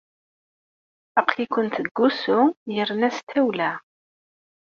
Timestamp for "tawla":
3.29-3.71